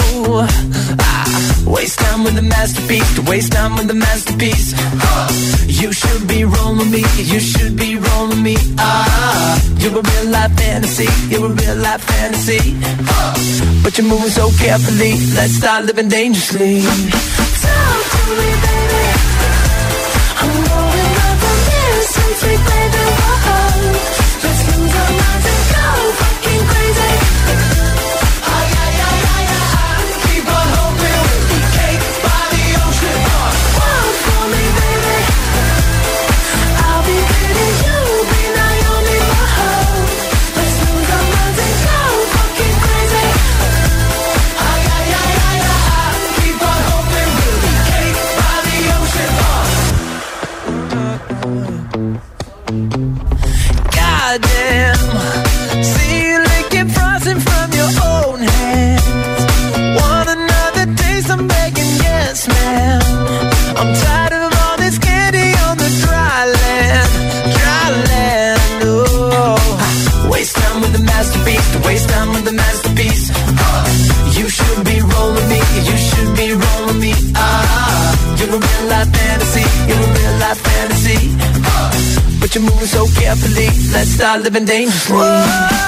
Ah, 0.99 1.63
waste 1.65 1.99
time 1.99 2.24
with 2.26 2.36
the 2.36 2.41
masterpiece, 2.41 3.20
waste 3.20 3.53
time 3.53 3.76
with 3.78 3.88
the 3.88 3.93
masterpiece. 3.93 4.74
Uh, 4.78 5.30
you 5.68 5.93
should 5.93 6.28
be 6.28 6.43
rolling 6.43 6.91
me, 6.91 7.03
you 7.18 7.39
should 7.39 7.76
be 7.78 7.87
me. 8.48 8.56
Ah, 8.78 9.60
you're 9.82 10.00
a 10.00 10.04
real 10.10 10.28
life 10.32 10.54
fantasy, 10.60 11.10
you're 11.30 11.45
a 11.45 11.54
real 11.62 11.78
life 11.88 12.04
fantasy. 12.12 12.62
Uh, 13.14 13.34
but 13.84 13.98
you're 13.98 14.08
moving 14.08 14.34
so 14.39 14.45
carefully, 14.64 15.14
let's 15.36 15.56
start 15.62 15.86
living 15.86 16.08
dangerously. 16.08 16.82
Talk 17.64 18.02
to 18.14 18.22
me, 18.39 18.50
baby. 18.66 19.06
I'm 20.41 20.54
going 20.70 21.16
up 21.28 21.41
on 21.50 21.58
this 21.70 22.06
since 22.16 22.39
we 22.48 23.16
Let's 83.30 84.12
start 84.12 84.42
living 84.44 84.64
dangerously. 84.64 85.18
Whoa. 85.18 85.87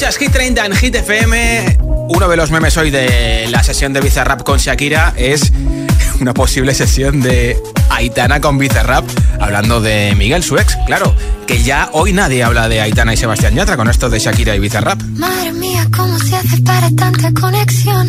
Escuchas 0.00 0.16
Hit 0.16 0.32
30 0.32 0.64
en 0.64 0.76
Hit 0.76 0.94
FM. 0.94 1.78
Uno 2.08 2.26
de 2.26 2.34
los 2.34 2.50
memes 2.50 2.74
hoy 2.78 2.90
de 2.90 3.46
la 3.50 3.62
sesión 3.62 3.92
de 3.92 4.00
Bizarrap 4.00 4.42
con 4.44 4.56
Shakira 4.56 5.12
es 5.14 5.52
una 6.22 6.32
posible 6.32 6.72
sesión 6.72 7.20
de 7.20 7.58
Aitana 7.90 8.40
con 8.40 8.56
Bizarrap 8.56 9.04
hablando 9.38 9.82
de 9.82 10.14
Miguel, 10.16 10.42
su 10.42 10.56
ex, 10.56 10.74
claro. 10.86 11.14
Que 11.46 11.62
ya 11.62 11.90
hoy 11.92 12.14
nadie 12.14 12.42
habla 12.42 12.70
de 12.70 12.80
Aitana 12.80 13.12
y 13.12 13.18
Sebastián 13.18 13.54
Yatra 13.54 13.76
con 13.76 13.90
esto 13.90 14.08
de 14.08 14.20
Shakira 14.20 14.56
y 14.56 14.58
Bizarrap. 14.58 15.02
Madre 15.02 15.52
mía, 15.52 15.86
¿cómo 15.94 16.18
se 16.18 16.34
hace 16.34 16.62
para 16.62 16.90
tanta 16.92 17.38
conexión? 17.38 18.06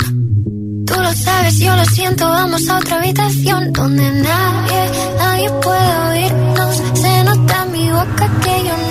Tú 0.88 0.94
lo 0.94 1.14
sabes, 1.14 1.60
yo 1.60 1.76
lo 1.76 1.84
siento, 1.84 2.26
vamos 2.30 2.70
a 2.70 2.78
otra 2.78 3.00
habitación 3.00 3.74
donde 3.74 4.10
nadie, 4.12 4.92
nadie 5.18 5.50
puede 5.62 5.98
oírnos. 6.10 6.82
Se 6.94 7.24
nota 7.26 7.66
en 7.66 7.72
mi 7.74 7.92
boca 7.92 8.32
que 8.42 8.64
yo 8.64 8.78
no 8.78 8.91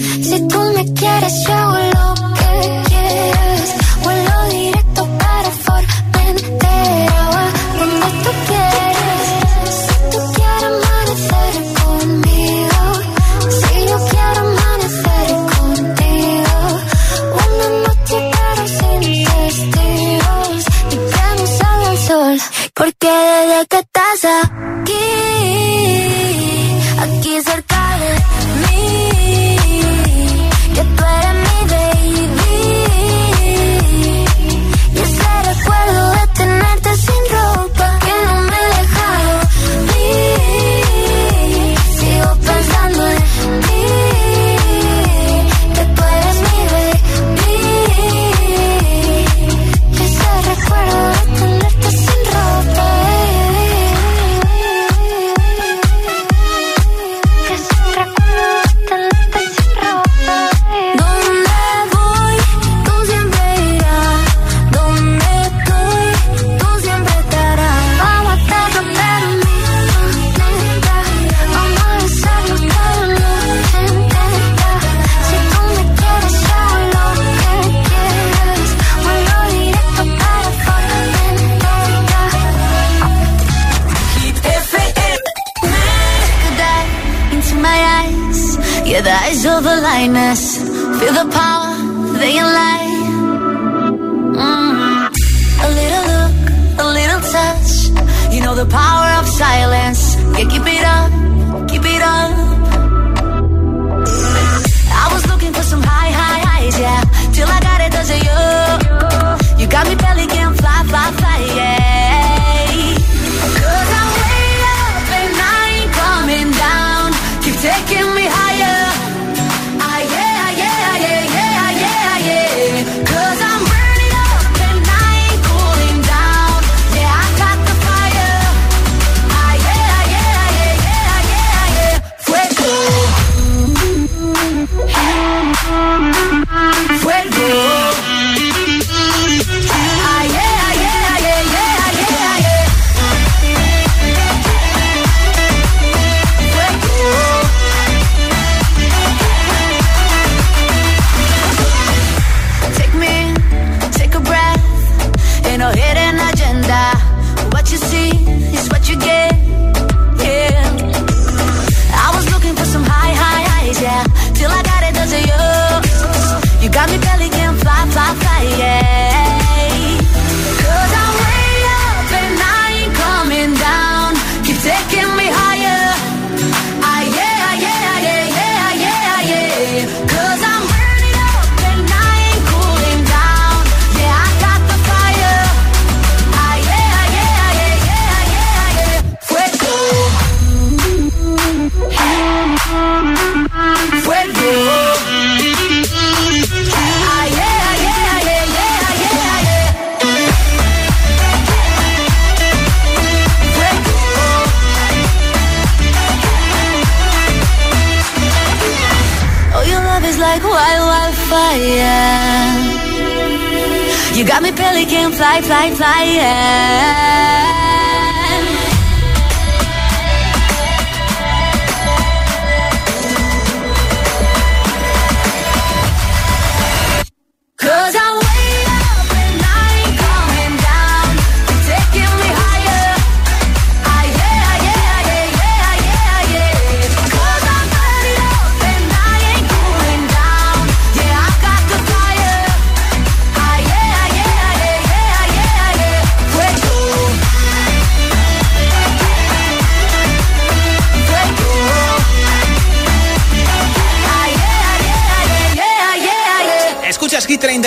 Si 0.00 0.48
tú 0.48 0.58
me 0.74 0.84
quieres, 0.94 1.32
yo 1.46 1.91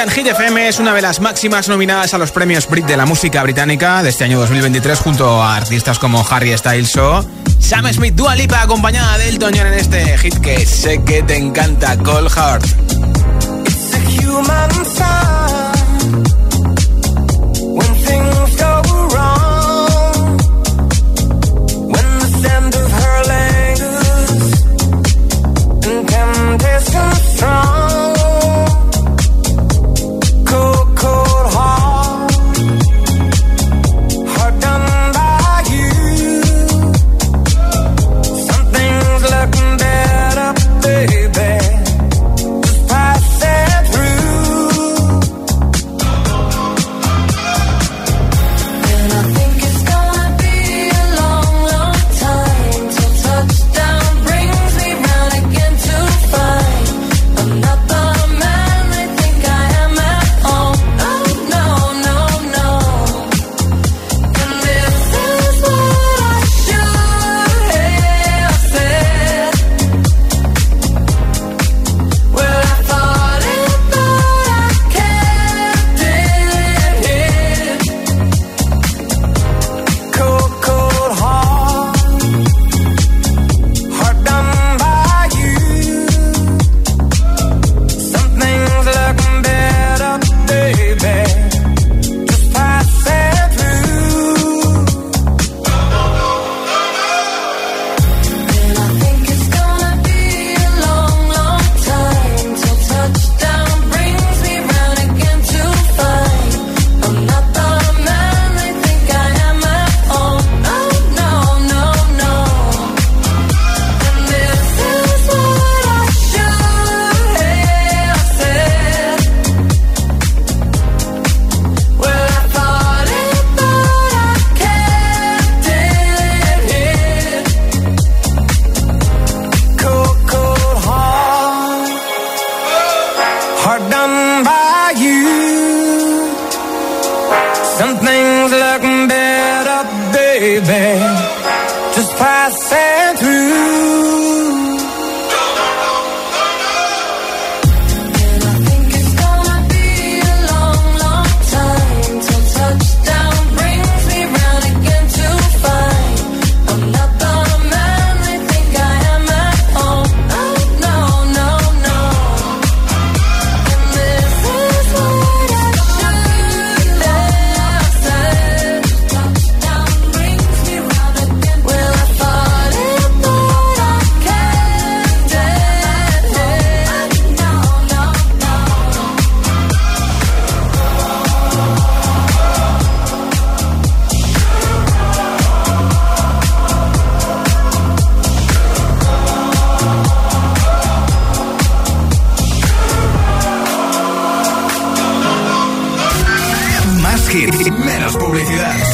en 0.05 0.11
Hit 0.11 0.27
FM 0.27 0.67
es 0.67 0.79
una 0.79 0.93
de 0.93 1.01
las 1.01 1.19
máximas 1.19 1.67
nominadas 1.67 2.13
a 2.13 2.17
los 2.17 2.31
premios 2.31 2.67
Brit 2.69 2.85
de 2.85 2.95
la 2.95 3.05
música 3.05 3.41
británica 3.41 4.03
de 4.03 4.09
este 4.09 4.23
año 4.23 4.39
2023 4.39 4.99
junto 4.99 5.41
a 5.41 5.55
artistas 5.55 5.97
como 5.97 6.25
Harry 6.29 6.55
Styles 6.55 6.95
o 6.97 7.25
Sam 7.59 7.91
Smith, 7.91 8.13
Dua 8.13 8.35
Lipa 8.35 8.61
acompañada 8.61 9.17
de 9.17 9.29
Elton 9.29 9.53
John 9.55 9.67
en 9.67 9.73
este 9.73 10.17
hit 10.17 10.37
que 10.39 10.65
sé 10.65 11.03
que 11.03 11.23
te 11.23 11.37
encanta, 11.37 11.97
Cold 11.97 12.29
Heart. 12.29 12.65
Menos 14.31 14.87
publicidad. 14.89 15.64